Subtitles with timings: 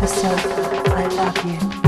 [0.00, 0.46] yourself,
[0.88, 1.79] I love you.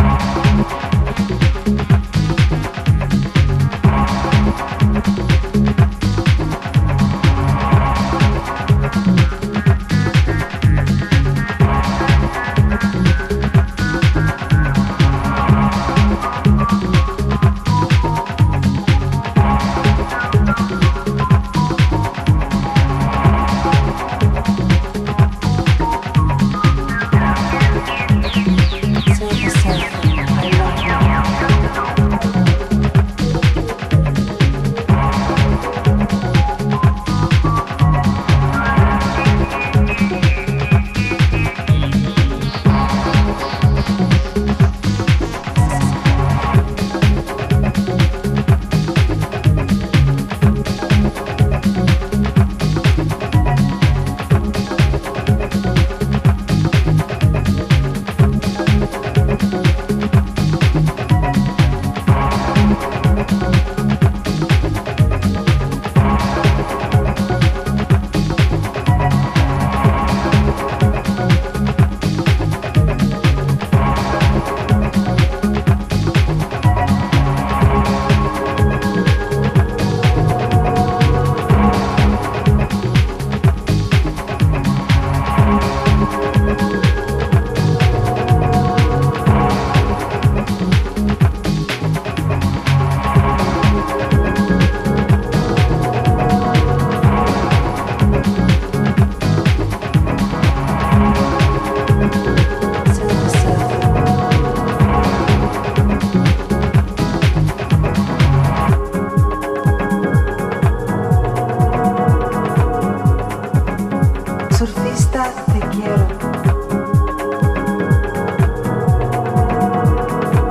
[114.66, 116.06] surfista te quiero.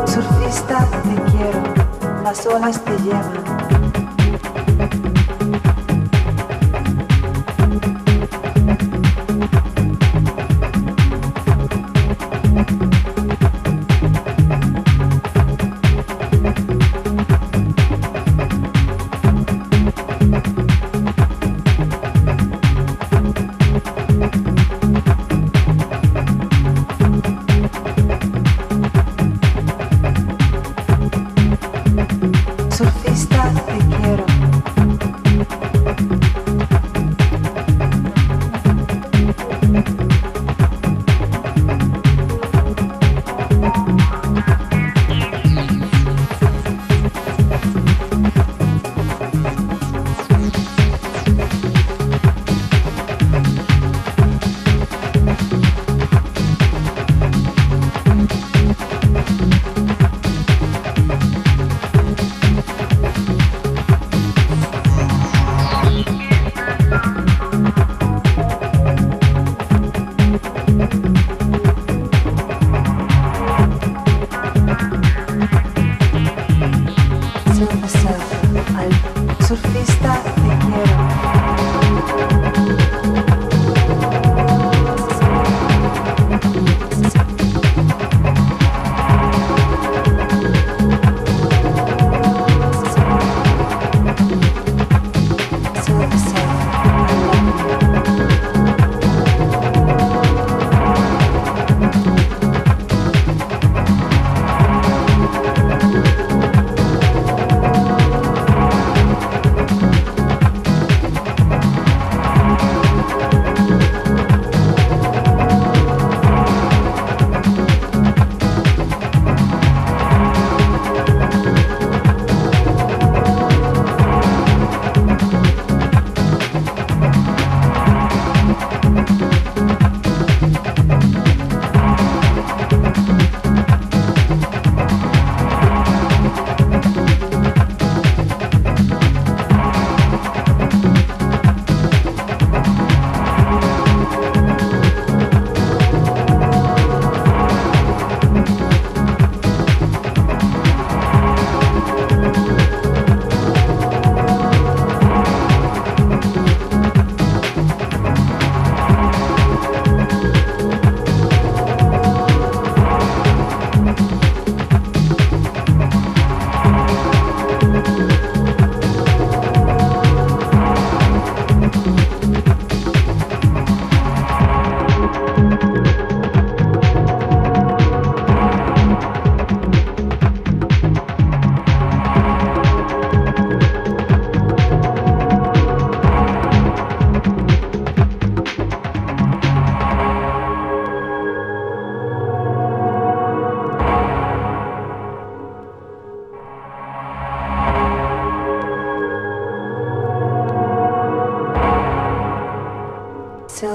[0.05, 3.60] Surfista te quiero, las olas te llevan.
[77.61, 78.89] Al
[79.45, 80.30] surfista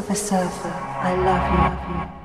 [0.07, 2.16] Silver Surfer, I love you.